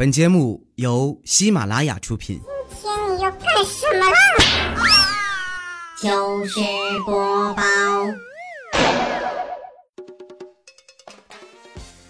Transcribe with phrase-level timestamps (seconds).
[0.00, 2.40] 本节目由喜马拉雅出品。
[2.70, 4.16] 今天你要干什么啦？
[6.00, 6.58] 糗事
[7.04, 7.62] 播报。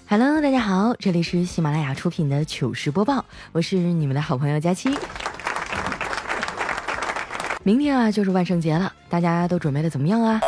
[0.09, 4.97] Hello，大家好，这里是喜马拉雅出品的糗事播报，我是你们的好朋友佳期。
[7.65, 10.41] 明天啊就是万圣节了，大家都准备的怎么样啊？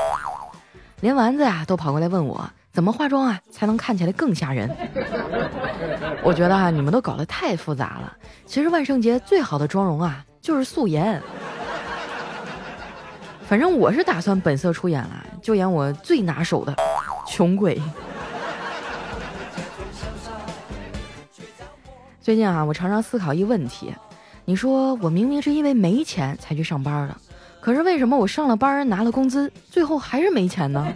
[1.01, 4.69] 连丸子啊都跑过来问我怎么化妆啊才能看起来更吓人。
[6.25, 8.17] 我觉得啊你们都搞得太复杂了。
[8.47, 11.21] 其实万圣节最好的妆容啊就是素颜。
[13.47, 16.75] 反正我是打算本色出演了，就演我最拿手的
[17.29, 17.81] 穷鬼。
[22.23, 23.95] 最近啊，我常常思考一个问题：
[24.47, 27.17] 你说我明明是因为没钱才去上班的，
[27.63, 30.93] 可是为什么我上了班拿了工资，最后还是没钱呢？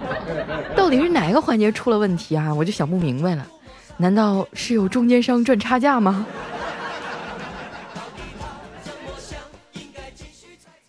[0.76, 2.52] 到底是哪个环节出了问题啊？
[2.52, 3.46] 我就想不明白了。
[3.96, 6.26] 难道是有中间商赚差价吗？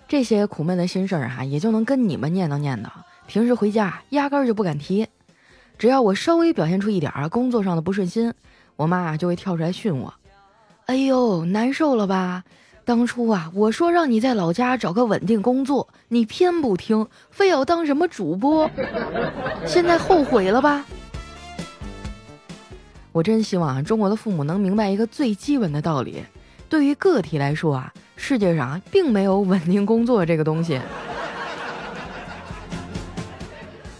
[0.05, 2.89] 这些苦闷的心事儿哈，也就能跟你们念叨念叨。
[3.25, 5.07] 平时回家压根儿就不敢提，
[5.77, 8.33] 只要我稍微表现出一点儿工作上的不顺心。
[8.75, 10.13] 我妈就会跳出来训我
[10.87, 12.43] ：“哎呦，难受了吧？
[12.85, 18.69] 当初啊，我说让你在老家找个稳定工作，你偏不听，非要当什么主播，
[19.65, 20.85] 现在后悔了吧？”
[23.11, 26.23] 我真希望啊，中国的父母能明白一个最基本的道理：
[26.69, 30.79] 对于个体来说啊，世界上并没有稳定工作这个东西。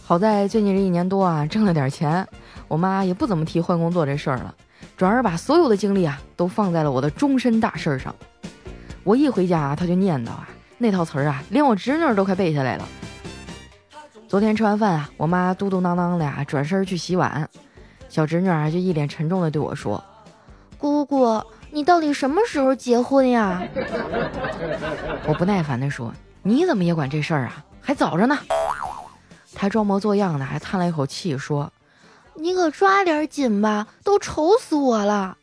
[0.03, 2.27] 好在最近这一年多啊，挣了点钱，
[2.67, 4.53] 我妈也不怎么提换工作这事儿了。
[4.95, 8.13] 转而把所有的精力啊都放在了我的终身大事儿上。
[9.05, 12.87] 我一回家啊，他就念叨啊，那套词儿啊，连我侄女都快背下来了。
[14.27, 17.47] 昨天吃完饭啊，我妈嘟嘟囔囔的呀，转身去洗碗，
[18.09, 20.03] 小侄女啊就一脸沉重的对我说
[20.79, 21.39] ：“姑姑，
[21.69, 23.61] 你到底什么时候结婚呀？”
[25.27, 27.63] 我不耐烦的说：“你怎么也管这事儿啊？
[27.79, 28.35] 还早着呢。”
[29.53, 31.71] 她装模作样的还叹了一口气说。
[32.33, 35.37] 你可抓点紧吧，都愁死我了！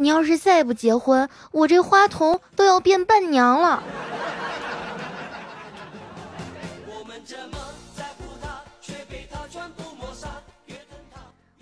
[0.00, 3.82] 你要是再不结婚，我这花童都要变伴娘了。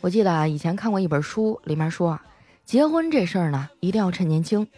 [0.03, 2.21] 我记得啊，以前看过一本书，里面说，
[2.67, 4.69] 结婚这事儿呢，一定要趁年轻，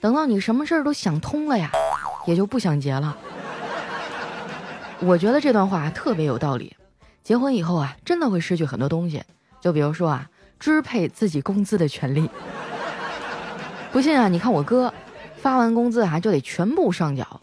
[0.00, 1.70] 等到你什么事儿都想通了呀，
[2.24, 3.14] 也就不想结了。
[5.00, 6.74] 我觉得这段话特别有道理。
[7.22, 9.22] 结婚以后啊，真的会失去很多东西。
[9.60, 12.30] 就比如说啊，支配自己工资的权利。
[13.92, 14.92] 不信啊，你看我哥，
[15.36, 17.42] 发完工资啊就得全部上缴。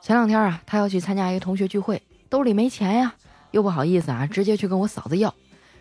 [0.00, 3.12] 前两天啊，他要去参加一个同学聚会，兜里没钱呀，
[3.50, 5.34] 又不好意思啊，直接去跟我嫂子要，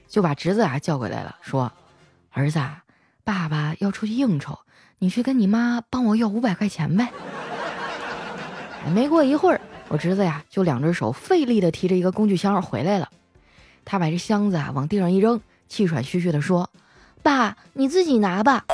[0.08, 1.72] 就把侄子啊叫过来了，说
[2.34, 2.60] ：“儿子，
[3.24, 4.58] 爸爸要出去应酬，
[4.98, 7.12] 你去跟你妈帮我要五百块钱呗。”
[8.92, 13.08] 没过一会儿，我侄子呀就两只手费力的提着一个工具箱回来了。
[13.86, 16.72] 他把这箱子啊往地上一扔，气喘吁吁地说
[17.22, 18.66] ：“爸，你自己拿吧。”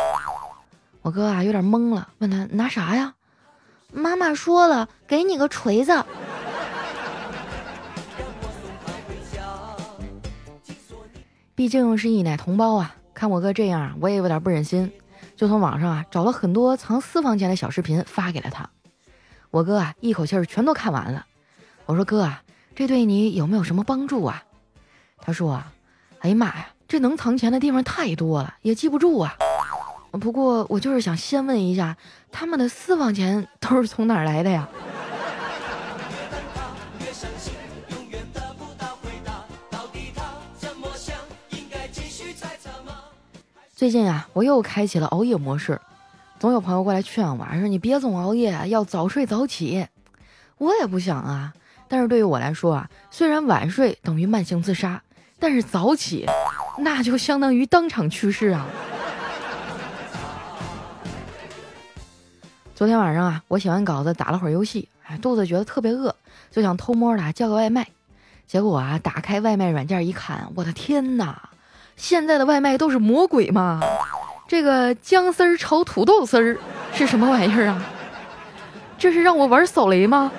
[1.01, 3.15] 我哥啊有点懵了，问他拿啥呀？
[3.91, 6.05] 妈妈说了，给你个锤子。
[11.55, 14.91] 毕竟是一奶同胞啊，看我哥这样，我也有点不忍心，
[15.35, 18.69] 就从网上啊找了很多藏私房钱的小视频发给了他。
[19.49, 21.25] 我哥啊一口气儿全都看完了。
[21.85, 22.43] 我说哥啊，
[22.75, 24.43] 这对你有没有什么帮助啊？
[25.17, 25.71] 他说啊，
[26.19, 29.35] 哎呀妈呀，这能藏钱的地方太多了，也记不住啊。
[30.19, 31.95] 不过我就是想先问一下，
[32.31, 34.67] 他们的私房钱都是从哪儿来的呀？
[43.75, 45.79] 最近啊，我又开启了熬夜模式，
[46.39, 49.87] 总有朋友过来劝我，说你别总熬夜，要早睡早起。
[50.57, 51.53] 我也不想啊，
[51.87, 55.01] 但是对于我来说啊，虽然晚睡等于慢性自杀。
[55.43, 56.27] 但是早起，
[56.77, 58.67] 那就相当于当场去世啊！
[62.81, 66.15] 昨天晚上啊，我写完稿子打了会儿游戏，哎，肚子觉得特别饿，
[66.49, 67.87] 就想偷摸的叫个外卖。
[68.47, 71.49] 结果啊，打开外卖软件一看，我的天哪！
[71.95, 73.79] 现在的外卖都是魔鬼吗？
[74.47, 76.57] 这个姜丝儿炒土豆丝儿
[76.91, 77.85] 是什么玩意儿啊？
[78.97, 80.31] 这是让我玩扫雷吗？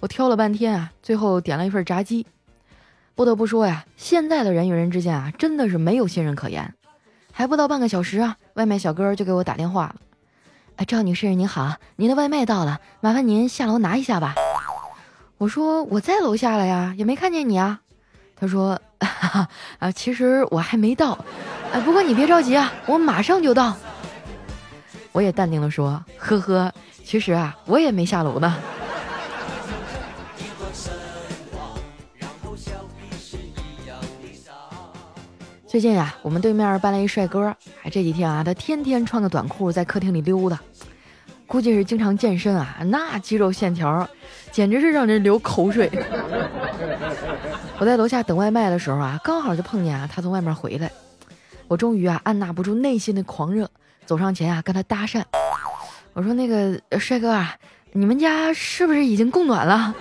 [0.00, 2.26] 我挑了半天啊，最后点了一份炸鸡。
[3.14, 6.74] 不得不说呀，现在的人与人之间啊，真的是没有信任可言。
[7.38, 9.96] 还不到半个小时啊，外卖小哥就给我打电话了。
[10.76, 14.36] 哎，赵女士您好，您的外卖到了，麻烦您下楼拿一下吧。
[15.36, 17.80] 我说我在楼下了呀，也没看见你啊。
[18.36, 18.80] 他说
[19.78, 21.18] 啊，其实我还没到，
[21.74, 23.76] 哎，不过你别着急啊，我马上就到。
[25.12, 26.72] 我也淡定的说，呵呵，
[27.04, 28.56] 其实啊，我也没下楼呢。
[35.76, 40.58] 最近啊，我们对面搬来一帅哥，哎，这几天啊，他天天穿个短裤在客厅里溜达，
[41.46, 44.08] 估计是经常健身啊，那肌肉线条
[44.50, 45.90] 简直是让人流口水。
[47.78, 50.90] 我在楼下等外卖的时候啊，刚好就碰见啊他从外面回来，
[51.68, 53.68] 我终于啊按捺不住内心的狂热，
[54.06, 55.22] 走上前啊跟他搭讪，
[56.14, 57.54] 我说那个帅哥啊，
[57.92, 59.94] 你们家是不是已经供暖了？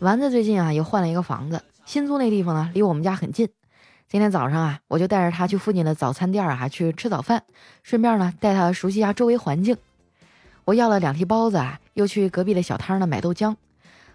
[0.00, 3.48] 丸子最近啊又换了一个房子，新租那地方呢离我们家很近。
[4.08, 7.42] 今天早上啊，我就带着他去附近的早餐店啊去吃早饭，
[7.82, 9.76] 顺便呢带他熟悉一下周围环境。
[10.66, 13.56] 我要了两屉包子啊，又去隔壁的小摊呢买豆浆。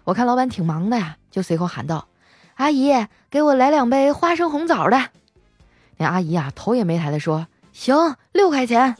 [0.04, 2.08] 我看老板挺忙的呀，就随口喊道
[2.56, 5.10] ：“阿姨，给我来两杯花生红枣的。”
[5.98, 8.96] 那阿姨啊头也没抬的说：“行，六块钱。”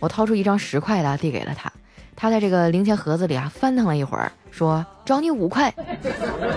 [0.00, 1.72] 我掏出一张十块的递给了他，
[2.20, 4.32] 他在这个零钱盒子里啊翻腾了一会儿。
[4.50, 5.72] 说找你五块，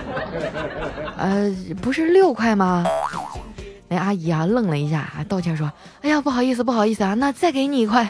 [1.16, 2.84] 呃，不是六块吗？
[3.86, 5.70] 那阿姨啊愣了一下，道歉说
[6.02, 8.08] ：“哎呀，不好意思，不好意思啊，那再给你一块。”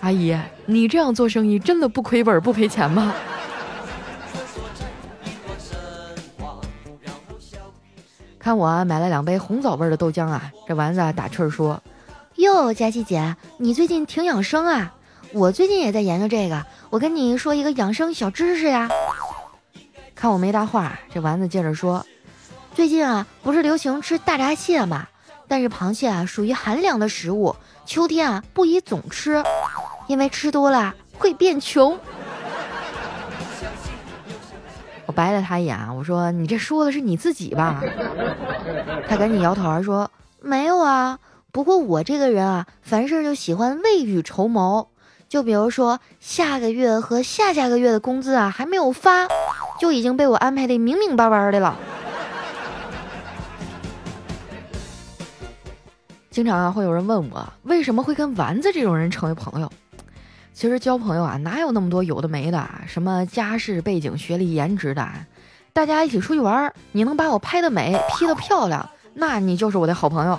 [0.00, 0.34] 阿姨，
[0.64, 3.12] 你这样做生意真的不亏本不赔钱吗？
[8.38, 11.82] 看我啊买了两杯红枣味的豆浆啊，这丸子啊打趣说
[12.36, 14.94] ：“哟，佳琪姐，你最近挺养生啊。”
[15.32, 18.88] 我最近也在研究这个，我跟你说一个养生小知识呀。
[20.14, 22.06] 看我没搭话，这丸子接着说
[22.72, 25.08] ：“最近啊，不是流行吃大闸蟹吗？
[25.48, 29.42] 但是螃蟹啊属于寒凉的食物，秋天啊不宜总吃，
[30.06, 31.98] 因为吃多了会变穷。”
[35.06, 37.82] 我白了他一眼，我说：“你这说的是你自己吧？”
[39.08, 40.08] 他赶紧摇头说
[40.40, 41.18] ：“没有啊，
[41.54, 44.88] 不过我这个人啊，凡事就喜欢未雨绸缪。”
[45.30, 49.28] 就比如说下个月和下下个月的工资啊还没有发，
[49.78, 51.76] 就已经被我安排的明明白白的了。
[56.28, 59.70] 经常啊会有人问我为什么会跟丸子这种人成为朋友？
[60.52, 65.08] 其实交朋友啊哪有那么多有的没的，什么家世背景、学历、颜值的，
[65.72, 70.36] 大家一起出去玩，你能把我拍的美、P 的漂亮，那你就是我的好朋友。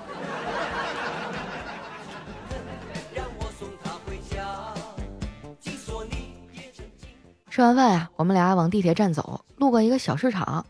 [7.56, 10.66] 吃完饭呀，我们俩往地铁站走，路过一个小市场，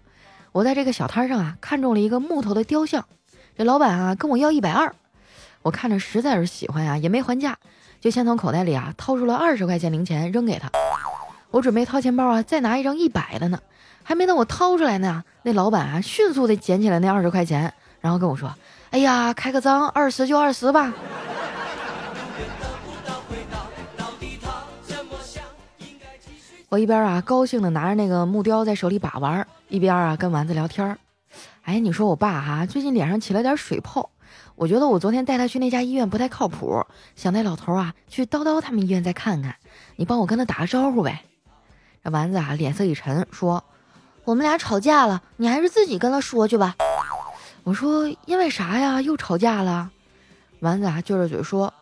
[0.51, 3.03] 我在这个小摊上啊看中了一个木头的雕像，
[3.57, 4.93] 这老板啊跟我要一百二，
[5.63, 7.57] 我看着实在是喜欢呀，也没还价，
[7.99, 10.69] 就先从口袋里啊掏出了二十块钱零钱扔给他。
[11.49, 13.57] 我准备掏钱包啊再拿一张一百的呢，
[14.03, 18.53] 还没等我掏出来呢，那老板啊迅速的捡起来那二十块钱，然后跟我说
[18.93, 20.93] ：“哎呀，开个张，二十就二十吧。”
[26.69, 30.97] 我一边啊高兴的拿着那个木雕在手里把玩，一边啊跟丸子聊天儿。
[31.61, 34.09] 哎，你说我爸哈最近脸上起了点水泡，
[34.55, 36.83] 我觉得我昨天带他去那家医院不太靠谱，
[37.15, 39.55] 想带老头啊去叨叨他们医院再看看。
[39.95, 41.23] 你帮我跟他打个招呼呗。
[42.03, 43.63] 这丸子啊脸色一沉，说
[44.25, 46.75] ：“我们俩吵架了，你还是自己跟他说去吧。”
[47.63, 49.01] 我说：“因为啥呀？
[49.01, 49.91] 又吵架了？”
[50.61, 51.73] 丸子啊撅着嘴说：“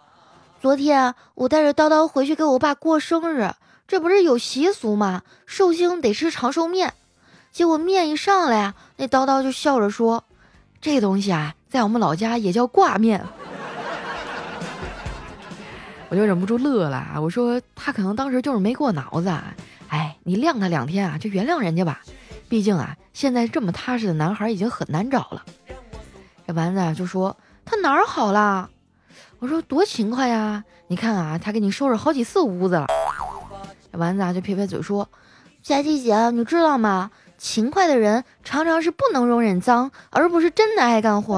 [0.62, 3.50] 昨天我带着叨叨回去给我爸过生日。”
[3.88, 5.24] 这不是有习俗吗？
[5.46, 6.94] 寿星得吃长寿面，
[7.52, 10.24] 结果面一上来呀，那叨叨就笑着说
[10.82, 13.24] ：“这东西啊，在我们老家也叫挂面。
[16.10, 17.20] ”我就忍不住乐了。
[17.22, 19.32] 我说他可能当时就是没过脑子。
[19.90, 22.02] 哎，你晾他两天啊，就原谅人家吧。
[22.50, 25.44] 毕竟啊，现在这么踏实的男孩已经很难找了。
[26.48, 28.70] 这丸子就说：“他哪儿好了？”
[29.40, 30.64] 我说：“多勤快呀！
[30.88, 32.88] 你看啊，他给你收拾好几次屋子了。”
[33.94, 35.08] 丸子啊，就撇撇嘴说
[35.62, 37.12] ：“佳琪姐，你知道吗？
[37.38, 41.36] 勤快的人常常是不能容忍脏，而不是真的爱干活。”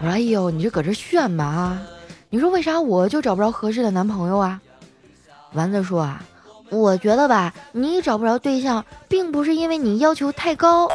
[0.00, 1.82] 我说：“哎呦，你就搁这炫吧啊！
[2.30, 4.60] 你说为啥我就找不着合适的男朋友啊？”
[5.54, 6.22] 丸子说：“啊，
[6.70, 10.88] 我觉得吧，你找不着对象，并不是因为你要求太高，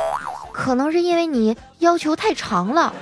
[0.52, 2.94] 可能是因为你要求太长了。”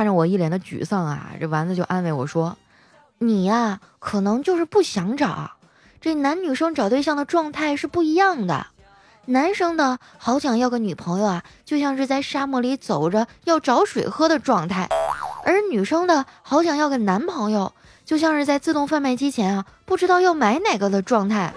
[0.00, 2.56] 看着我一脸的沮丧啊，这丸子就安慰我说
[3.20, 5.50] ：“你呀，可能就是不想找。
[6.00, 8.68] 这男女生找对象的状态是不一样的。
[9.26, 14.86] 男生的好想要个女朋友啊，就像是在沙漠里走着要找水喝的状态；
[15.44, 17.74] 而女生的好想要个男朋友，
[18.06, 21.52] 就像是在自动贩卖机前啊，不知道要买哪个的状态。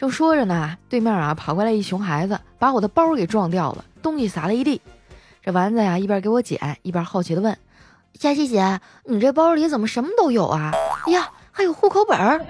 [0.00, 4.80] 正说着呢，对面啊跑过来一熊孩子，把我的包给撞掉了，东西撒了一地。
[5.42, 7.54] 这丸子呀一边给我捡，一边好奇的问
[8.18, 10.72] ：“佳琪姐，你这包里怎么什么都有啊？
[11.04, 12.40] 哎呀，还有户口本儿！”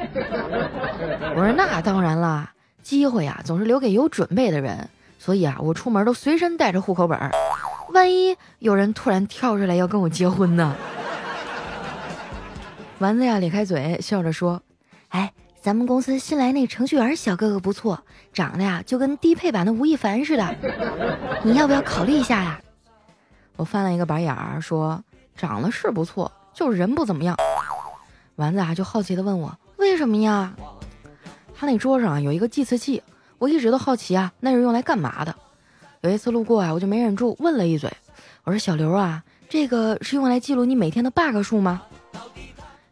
[1.35, 2.53] 我说：“那当然啦，
[2.85, 4.89] 机会呀总是留给有准备的人，
[5.19, 7.33] 所以啊我出门都随身带着户口本儿，
[7.93, 10.77] 万一有人突然跳出来要跟我结婚呢。
[13.01, 14.63] ”丸子呀咧开嘴笑着说
[15.11, 18.03] ：“哎。”咱们公司新来那程序员小哥哥不错，
[18.33, 20.57] 长得呀就跟低配版的吴亦凡似的，
[21.45, 22.59] 你要不要考虑一下呀？
[23.57, 25.05] 我翻了一个白眼儿，说
[25.37, 27.37] 长得是不错，就是人不怎么样。
[28.37, 30.55] 丸子啊就好奇的问我为什么呀？
[31.55, 33.03] 他那桌上有一个计词器，
[33.37, 35.37] 我一直都好奇啊，那是用来干嘛的？
[36.01, 37.93] 有一次路过啊，我就没忍住问了一嘴，
[38.45, 41.83] 我说小刘啊，这个是用来记录你每天的 bug 数吗？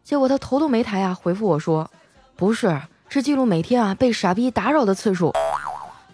[0.05, 1.91] 结果他头都没抬啊，回复我说。
[2.39, 5.35] 不是，是记录每天啊被傻逼打扰的次数。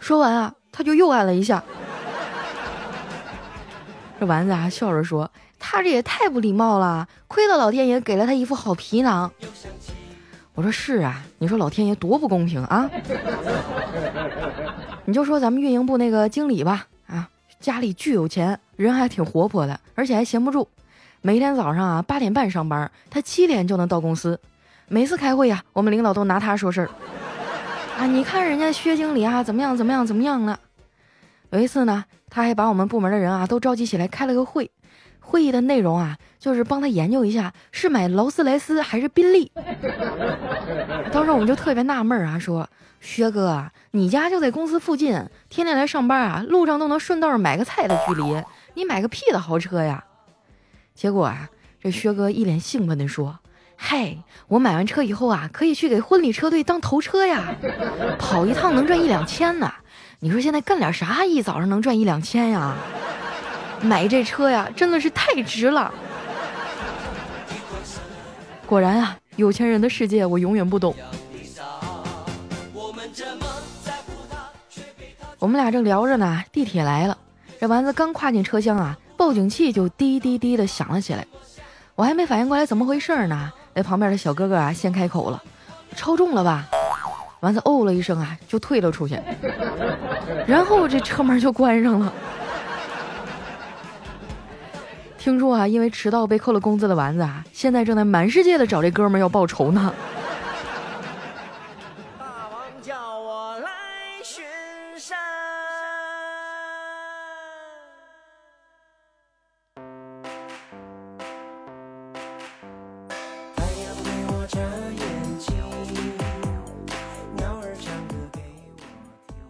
[0.00, 1.62] 说完啊，他就又按了一下。
[4.18, 9.30] 这丸子啊笑着说：“他这也太不礼貌了，亏了老天爷给了他一副好皮囊。”
[10.56, 12.90] 我说：“是啊，你说老天爷多不公平啊！
[15.04, 17.28] 你就说咱们运营部那个经理吧，啊，
[17.60, 20.66] 家里巨有钱，人还挺活泼的，而且还闲不住。
[21.20, 24.40] 每天早上啊八点半上班，他七点就能到公司。”
[24.88, 26.90] 每次开会呀，我们领导都拿他说事儿
[27.98, 28.06] 啊！
[28.06, 30.58] 你看人家薛经理啊，怎么样怎么样怎么样呢？
[31.50, 34.70] 有一次呢，他还把我们部门的人啊都召集起来开了个会，
[35.20, 39.50] 会议的内容啊就是帮他研究一下是买劳斯莱斯还是宾利。
[41.10, 42.68] 当时我们就特别纳闷啊，说
[43.00, 45.12] 薛哥，你家就在公司附近，
[45.48, 48.42] 天天来上班啊，路上都能顺道买个菜的距离，
[48.74, 50.04] 你买个屁的豪车呀！
[50.94, 51.48] 结果啊，
[51.80, 53.38] 这薛哥一脸兴奋地说。
[53.86, 54.16] 嗨，
[54.48, 57.54] 我买完车以后啊，可以去给婚礼车队当头车呀，
[58.18, 59.70] 跑一趟能赚一两千呢。
[60.20, 62.74] 你说现在干点啥，一早上能赚一两千呀？
[63.82, 65.92] 买这车呀，真的是太值了。
[68.64, 70.94] 果然啊，有钱人的世界我永远不懂。
[75.38, 77.18] 我们俩正聊着呢，地铁来了，
[77.60, 81.26] 这丸子刚跨进车厢啊，报警器就滴滴滴的响了起来，
[81.94, 83.52] 我还没反应过来怎么回事呢。
[83.74, 85.42] 那旁边的小哥哥啊，先开口了
[85.96, 86.66] ：“超重了吧？”
[87.40, 89.18] 丸子哦了一声啊，就退了出去。
[90.46, 92.12] 然后这车门就关上了。
[95.18, 99.92] 听说啊，因为迟到被扣了工资的丸子啊，现在正在满世界的找这哥们要报仇呢。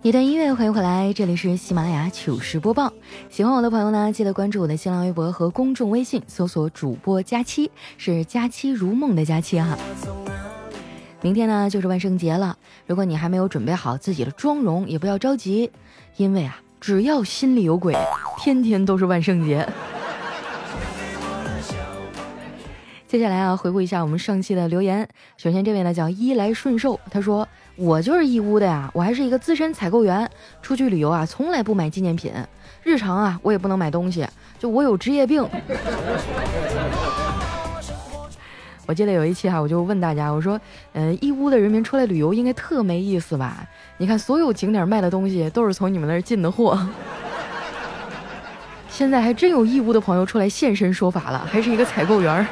[0.05, 2.93] 一段音乐，欢迎回来，这里是喜马拉雅糗事播报。
[3.31, 9.79] 喜欢我的朋友呢，记得关注我的新浪微博和公众微信，搜索主播佳期，是佳期如梦的佳期哈。
[11.23, 12.55] 明天呢就是万圣节了，
[12.87, 15.71] 如果你还没有准备好自己的妆容，也不要着急，
[16.19, 17.97] 因为啊，只要心里有鬼，
[18.37, 19.67] 天天都是万圣节。
[23.09, 25.09] 接下来啊，回顾一下我们上期的留言。
[25.39, 27.49] 首先这位呢叫衣来顺受，他说。
[27.77, 30.31] 我就是义乌的呀，我还是一个资深采购员，
[30.63, 32.33] 出去旅游啊，从来不买纪念品，
[32.85, 34.27] 日常啊，我也不能买东西，
[34.59, 35.45] 就我有职业病。
[38.87, 40.61] 我记得有一期哈，我就问大家，我说，
[40.93, 43.67] 嗯，义乌的人民出来旅游应该特没意思吧？
[43.97, 46.79] 你看所有景点卖的东西都是从你们那儿进的货。
[48.89, 52.47] 现在还真有义乌的朋友出来现身说法了，还是一个采购员。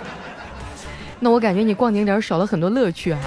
[1.20, 3.20] 那我感觉你逛景点少了很多乐趣啊。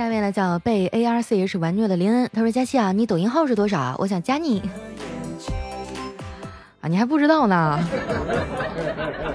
[0.00, 3.94] 下面呢叫被 A R C H 玩虐的林恩，他说：“佳期啊，你抖音号是多少？
[3.98, 4.62] 我想加你。”
[6.80, 7.54] 啊，你还不知道呢？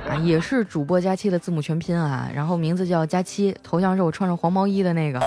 [0.10, 5.22] 啊，也是主播佳期的字母全拼啊，然后名字叫佳期，头像是我穿着黄毛衣的那个。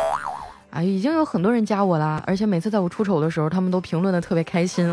[0.70, 4.92] 啊，已经有很多人加我了，而且每次在我出丑的时候，他们都评论的特别开心。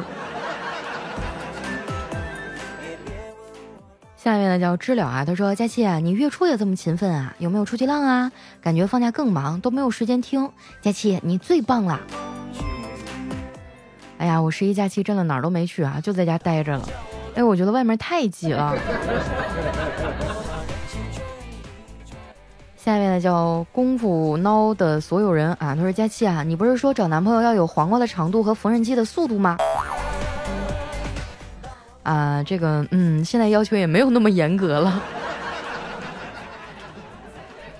[4.26, 7.36] 下面呢叫知了啊，他说：“佳期啊，你月初也这么勤奋啊？
[7.38, 8.32] 有没有出去浪啊？
[8.60, 10.50] 感觉放假更忙，都没有时间听。
[10.82, 12.00] 佳期，你最棒了！
[14.18, 16.90] 哎呀，我十一假期真的哪儿都没去啊，就在家待着了。
[17.36, 18.76] 哎，我觉得外面太挤了。
[22.76, 29.56] 下面呢叫功夫孬的所有人啊，他说佳期啊，你不是说找男朋友要有黄瓜的长度和缝纫机的速度吗？
[32.06, 35.02] 啊，这个嗯，现在要求也没有那么严格了。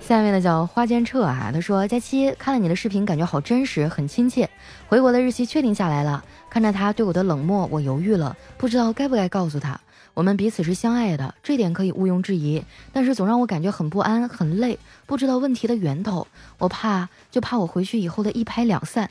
[0.00, 4.50] 下面呢叫花间彻啊，他说佳期看了你的视频，感觉好真实，很亲切。
[4.88, 9.80] 回国的日期确定下来了，看着他对我的冷漠，我犹豫了，不知道该不该告诉他。
[10.14, 12.64] 我们彼此是相爱的，这点可以毋庸置疑。
[12.92, 16.26] 但是总让我感觉很不安、很累，不知道问题的源头。
[16.58, 19.08] 我怕，就怕我回去以后的一拍两散。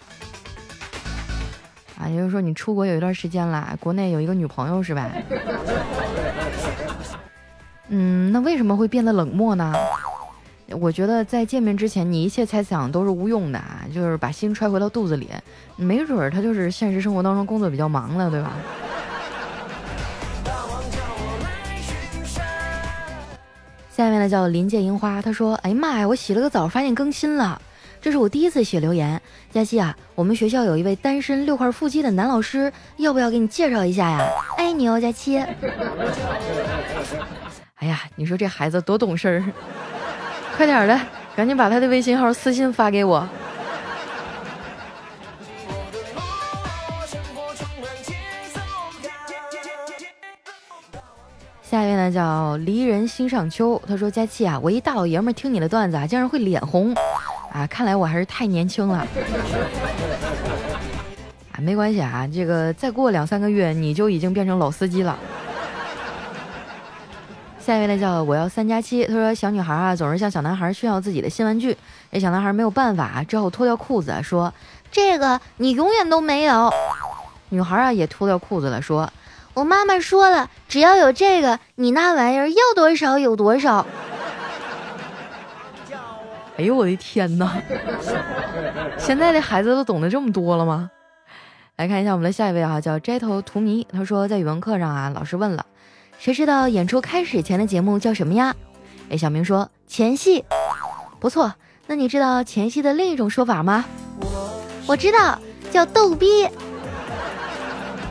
[1.97, 5.09] 啊，也就是说你出国有一段时间了，国内有一个女朋友是吧？
[7.89, 9.73] 嗯，那为什么会变得冷漠呢？
[10.71, 15.29] 我觉得在见面之前，你一切猜想都是无用的啊，就是把心揣回到肚子里，
[15.75, 18.53] 没准儿他就是现实生活当中工作比较忙了，对吧？
[23.91, 27.61] 下面呢叫林界樱花，他说：“哎呀妈呀，我洗了个澡，发现更新了。
[28.05, 29.19] 这是我第一次写留言。
[29.51, 34.29] 佳期啊，我们学校有一位单身六块腹肌的男老师，要不要给你介绍一下呀？
[34.57, 35.39] 爱你哦，佳期。
[37.77, 39.43] 哎呀，你说这孩子多懂事儿，
[40.55, 41.01] 快点的，
[41.35, 43.27] 赶紧把他的微信号私信发给我。”
[51.63, 56.93] 下一位呢叫离人心上秋，他说：“佳期啊，我一大老爷们听你的段子啊，竟然会脸红，
[57.55, 58.97] 啊，看来我还是太年轻了。
[61.53, 65.17] 啊，没关系啊，这个再过两三个月你就已经变成老司机了。”
[67.57, 71.77] 下一位呢叫我要三加七，他说：“小女孩啊，总是向小男孩炫耀自己的新玩具，
[72.11, 74.53] 那小男孩没有办法，只好脱掉裤子说：
[74.91, 76.69] 这个你永远都没有。
[77.49, 79.09] 女孩啊也脱掉裤子了说。”
[79.55, 83.87] 我妈妈说了，只要有这个，你那玩意儿要多少有多少。
[86.57, 87.51] 哎呦我的天呐！
[88.97, 90.89] 现在的孩子都懂得这么多了吗？
[91.75, 93.85] 来看一下我们的下一位啊，叫斋头图迷。
[93.91, 95.65] 他说在语文课上啊，老师问了，
[96.17, 98.55] 谁知道演出开始前的节目叫什么呀？
[99.09, 100.45] 哎，小明说前戏。
[101.19, 101.53] 不错，
[101.87, 103.83] 那你知道前戏的另一种说法吗？
[104.87, 105.37] 我知道，
[105.69, 106.47] 叫逗逼。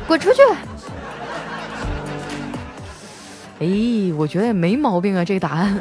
[0.06, 0.42] 滚出去！
[3.60, 5.80] 哎，我觉得也没毛病啊，这个答案。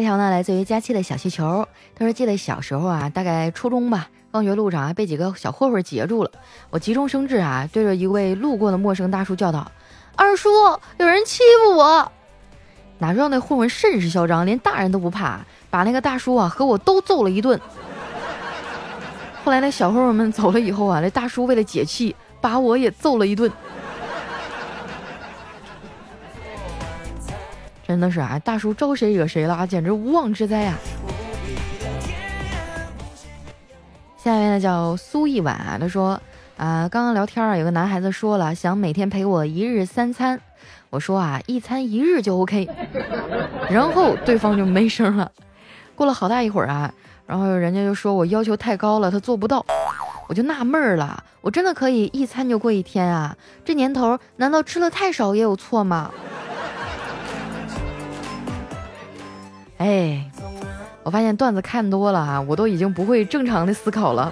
[0.00, 1.68] 一条呢，来自于佳期的小气球。
[1.94, 6.30] 他说：“记得小时候啊，大概初中吧，放学路上啊，被几个小混混截住了。
[6.70, 9.70] 我急中生智啊，对着一位路过的陌生大叔叫道
[10.16, 10.48] ：‘二叔，
[10.96, 12.10] 有人欺负我！’
[12.98, 17.60] 哪知道那混混甚是嚣张，连大人都不怕，把那个大叔啊和我都揍了一顿。”
[19.44, 23.52] 后来那小混混们走了以后啊，那大叔为了解气，把我也揍了一顿。
[27.90, 30.74] 真的是啊，大叔招谁惹谁了啊，简直无妄之灾呀！
[34.16, 36.10] 下面呢叫苏一婉啊，他说
[36.56, 40.40] 啊，刚刚聊天啊，有个男孩子说了，想每天陪我一日三餐。
[40.90, 42.68] 我说啊，一餐一日就 OK。
[43.68, 45.32] 然后对方就没声了。
[45.96, 46.94] 过了好大一会儿啊。
[47.26, 49.66] 然后人家就说我要求太高了，他做不到，
[50.28, 53.36] 我就纳闷了，我真的可以一餐就过一天啊？
[53.64, 56.12] 这年头难道吃的太少也有错吗？
[59.80, 60.30] 哎，
[61.02, 64.30] 我发现段子看多了啊，我都已经不会正常的思考了。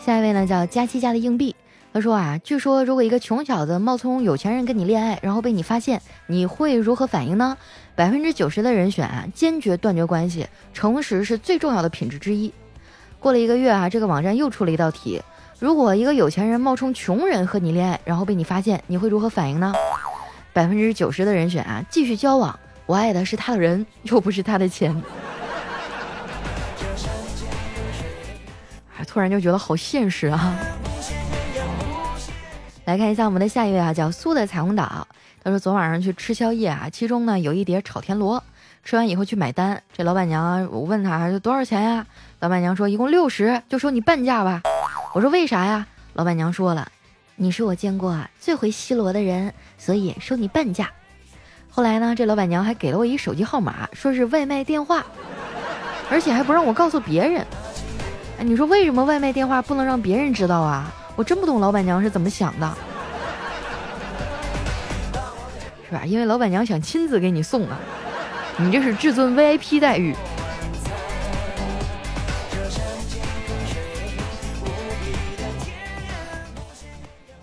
[0.00, 1.56] 下一位呢，叫佳期家的硬币。
[1.92, 7.58] 他说啊，据说如果一个穷小子冒充有钱人跟你恋爱，然后被你发现，你会如何反应呢？
[7.96, 10.46] 百分之九十的人选啊，坚决断绝关系。
[10.72, 12.54] 诚实是最重要的品质之一。
[13.18, 15.20] 过了一个月啊，这个网站又出了一道题：
[15.60, 19.74] 如果一个有钱人冒充穷人和你恋爱，然后被你发现，你会如何反应呢？
[20.52, 22.56] 百分之九十的人选啊，继续交往。
[22.86, 24.94] 我爱的是他的人，又不是他的钱。
[29.06, 30.54] 突然就觉得好现实啊。
[32.84, 35.08] 来看一下我们的下一位啊，叫苏的彩虹岛。
[35.42, 38.42] 他说昨晚上去吃宵夜啊，其中呢有一碟炒田螺。
[38.84, 42.06] 吃完以后去买单，这老板娘啊我问他多少钱呀？
[42.38, 44.62] 老板娘说一共六十，就收你半价吧。
[45.14, 45.86] 我说为啥呀？
[46.12, 46.86] 老板娘说了，
[47.36, 50.90] 你是我见过最会吸螺的人，所以收你半价。
[51.70, 55.04] 后来呢，这老板娘还给了我一手机号码，说是外卖电话，
[56.10, 57.46] 而且还不让我告诉别人。
[58.38, 60.92] 哎，你说为什么外卖电话不能让别人知道啊？
[61.16, 62.74] 我真不懂老板娘是怎么想的。
[65.88, 66.02] 是吧？
[66.04, 67.78] 因为老板娘想亲自给你送啊，
[68.58, 70.14] 你这是至尊 VIP 待遇。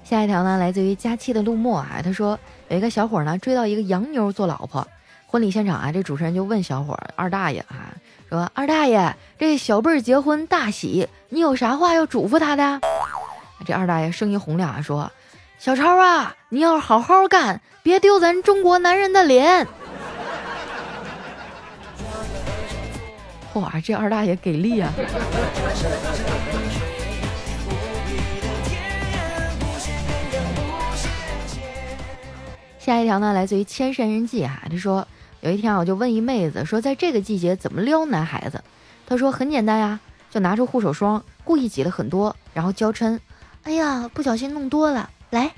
[0.08, 4.88] 下一条呢，来自于佳期的陆墨啊，他说有一个小伙呢追到一个洋妞做老婆，
[5.26, 7.90] 婚礼现场啊，这主持人就问小伙二大爷啊，
[8.30, 12.80] 说二大爷，这小辈儿结婚大喜，你有啥话要嘱咐他的？
[13.66, 15.12] 这二大爷声音洪亮啊，说
[15.58, 19.68] 小超啊，你要好好干，别丢咱中国男人的脸。
[23.54, 24.94] 哇，这二大爷给力啊！
[32.86, 34.62] 下一条呢，来自于千山人迹啊。
[34.70, 35.08] 他说，
[35.42, 38.64] 有一天啊，我就问一妹子说，在这个季节怎么撩男孩子？
[39.08, 43.18] 她说很简单呀，就拿出护手霜，故意挤了很多，然后娇嗔
[43.66, 45.52] ：“哎呀，不小心弄多了，来。”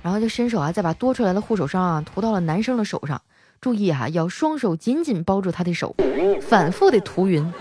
[0.00, 3.20] 然后就伸手啊，再把多出来的护手霜啊涂到了男生的手上。
[3.60, 5.94] 注意哈，要双手紧紧包住他的手，
[6.40, 7.52] 反复的涂匀，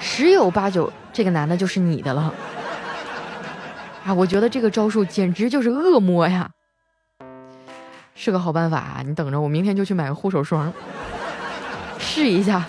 [0.00, 2.34] 十有八九这个男的就是你的了。
[4.04, 6.50] 啊，我觉得这个招数简直就是恶魔呀！
[8.14, 9.02] 是个好办法啊！
[9.04, 10.72] 你等着，我明天就去买个护手霜，
[11.98, 12.64] 试一下。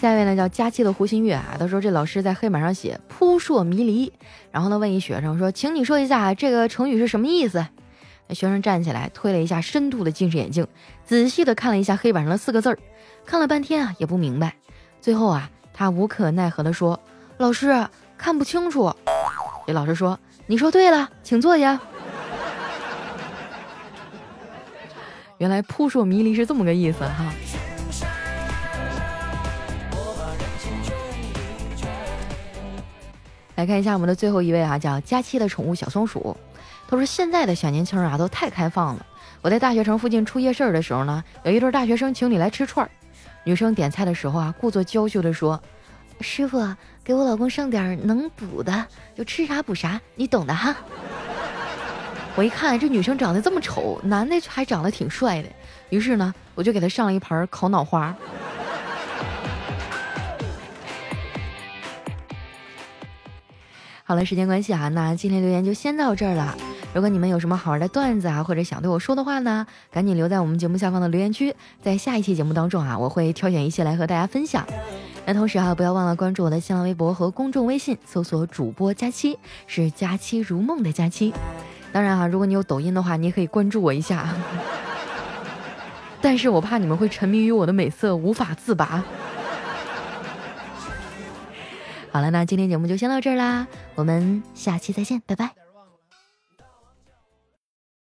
[0.00, 4.12] 下一位呢叫佳期的胡新月啊，他说这老师在黑板上写扑朔迷离，
[4.52, 7.66] 然后呢问一学生说，请你说一下这个成语是什么意思？
[8.28, 10.66] 那学生站起来推了一下深度的近视眼镜，
[11.04, 12.78] 仔细的看了一下黑板上的四个字儿，
[13.24, 14.54] 看了半天啊也不明白，
[15.00, 17.00] 最后啊他无可奈何的说，
[17.38, 18.94] 老师看不清楚。
[19.66, 20.16] 这老师说。
[20.48, 21.78] 你说对了，请坐下。
[25.38, 27.32] 原来扑朔迷离是这么个意思哈。
[33.56, 36.36] 来看一下我们的最后一位啊，叫佳期的宠物小松鼠。
[36.88, 39.04] 他说：“现在的小年轻啊，都太开放了。
[39.42, 42.90] 我在大学城附近出夜市的时候呢，有一对大学生情侣来吃串儿。
[43.42, 45.60] 女生点菜的时候啊，故作娇羞的说
[46.20, 46.66] ：‘师傅。’”
[47.06, 50.74] 给我老公上点能补的，就吃啥补啥，你懂的哈。
[52.34, 55.48] 我一看这女生长得这么丑，男的还长得挺帅的，
[55.88, 58.12] 于是呢，我就给她上了一盘烤脑花。
[64.02, 66.56] 好了，时间关系啊，那今天留言就先到这儿了。
[66.92, 74.66] 如果你们有什么好玩的段子啊，或者想对我说的话呢，赶紧留在我们节目下方的留言区，在下一期节目当中啊，我会挑选一些来和大家分享。
[75.26, 79.36] 那同时哈，不要忘了关注我的新浪微博和公众微信，搜索主播佳期，
[79.66, 81.34] 是佳期如梦的佳期。
[81.92, 84.28] 当然哈，如果你有抖音的话，你也可以关注我一下。
[86.22, 89.02] 但是我怕你们会沉迷于我的美色，无法自拔。
[92.12, 95.65] 好了，那今天节目就先到这儿啦，我们下期再见，拜拜。